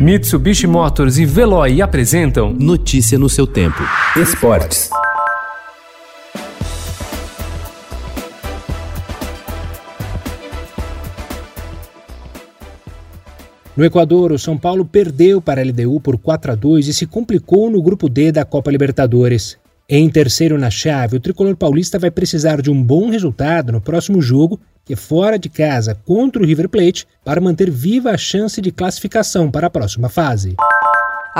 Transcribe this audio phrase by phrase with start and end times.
[0.00, 3.82] Mitsubishi Motors e Veloy apresentam Notícia no seu tempo.
[4.16, 4.88] Esportes.
[13.76, 17.06] No Equador, o São Paulo perdeu para a LDU por 4 a 2 e se
[17.06, 19.59] complicou no grupo D da Copa Libertadores.
[19.92, 24.22] Em terceiro na chave, o tricolor paulista vai precisar de um bom resultado no próximo
[24.22, 28.60] jogo, que é fora de casa contra o River Plate, para manter viva a chance
[28.60, 30.54] de classificação para a próxima fase.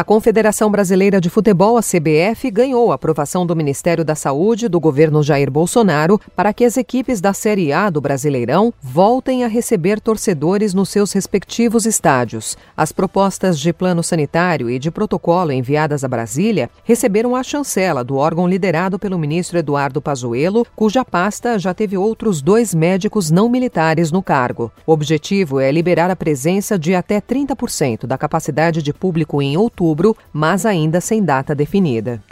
[0.00, 4.80] A Confederação Brasileira de Futebol, a CBF, ganhou a aprovação do Ministério da Saúde do
[4.80, 10.00] governo Jair Bolsonaro para que as equipes da Série A do Brasileirão voltem a receber
[10.00, 12.56] torcedores nos seus respectivos estádios.
[12.74, 18.16] As propostas de plano sanitário e de protocolo enviadas a Brasília receberam a chancela do
[18.16, 24.10] órgão liderado pelo ministro Eduardo Pazuello, cuja pasta já teve outros dois médicos não militares
[24.10, 24.72] no cargo.
[24.86, 29.89] O objetivo é liberar a presença de até 30% da capacidade de público em outubro
[29.90, 32.22] outubro, mas ainda sem data definida.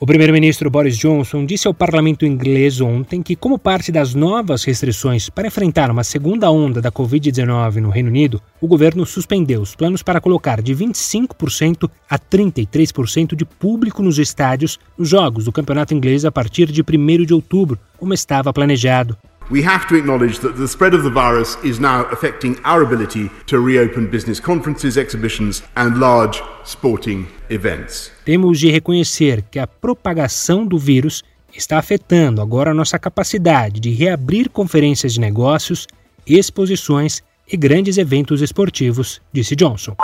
[0.00, 5.30] O primeiro-ministro Boris Johnson disse ao parlamento inglês ontem que, como parte das novas restrições
[5.30, 10.02] para enfrentar uma segunda onda da Covid-19 no Reino Unido, o governo suspendeu os planos
[10.02, 16.24] para colocar de 25% a 33% de público nos estádios nos jogos do campeonato inglês
[16.24, 19.16] a partir de 1 de outubro, como estava planejado.
[19.52, 23.30] We have to acknowledge that the spread of the virus is now affecting our ability
[23.48, 28.10] to reopen business conferences, exhibitions and large sporting events.
[28.24, 31.22] Temos de reconhecer que a propagação do vírus
[31.54, 35.86] está afetando agora a nossa capacidade de reabrir conferências de negócios,
[36.26, 39.94] exposições e grandes eventos esportivos, disse Johnson.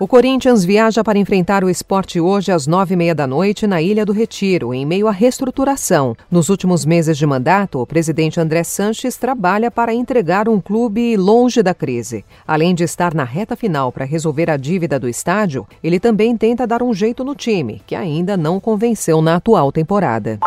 [0.00, 3.82] O Corinthians viaja para enfrentar o esporte hoje às nove e meia da noite na
[3.82, 6.16] Ilha do Retiro, em meio à reestruturação.
[6.30, 11.62] Nos últimos meses de mandato, o presidente André Sanches trabalha para entregar um clube longe
[11.62, 12.24] da crise.
[12.48, 16.66] Além de estar na reta final para resolver a dívida do estádio, ele também tenta
[16.66, 20.38] dar um jeito no time, que ainda não convenceu na atual temporada.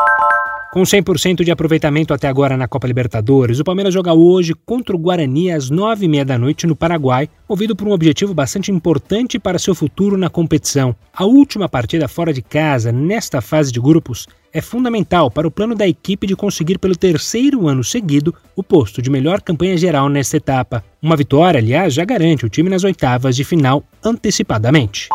[0.73, 4.97] Com 100% de aproveitamento até agora na Copa Libertadores, o Palmeiras joga hoje contra o
[4.97, 9.75] Guarani às 9h30 da noite no Paraguai, movido por um objetivo bastante importante para seu
[9.75, 10.95] futuro na competição.
[11.15, 15.75] A última partida fora de casa, nesta fase de grupos, é fundamental para o plano
[15.75, 20.37] da equipe de conseguir pelo terceiro ano seguido o posto de melhor campanha geral nesta
[20.37, 20.83] etapa.
[20.99, 25.07] Uma vitória, aliás, já garante o time nas oitavas de final antecipadamente.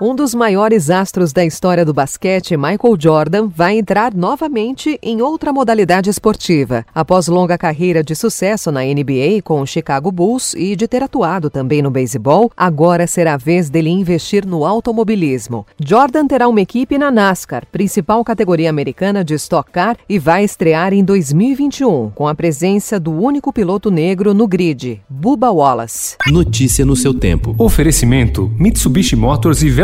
[0.00, 5.52] Um dos maiores astros da história do basquete, Michael Jordan, vai entrar novamente em outra
[5.52, 6.84] modalidade esportiva.
[6.92, 11.48] Após longa carreira de sucesso na NBA com o Chicago Bulls e de ter atuado
[11.48, 15.64] também no beisebol, agora será a vez dele investir no automobilismo.
[15.78, 20.92] Jordan terá uma equipe na NASCAR, principal categoria americana de Stock Car, e vai estrear
[20.92, 26.16] em 2021, com a presença do único piloto negro no grid, Bubba Wallace.
[26.26, 27.54] Notícia no seu tempo.
[27.56, 29.83] Oferecimento: Mitsubishi Motors e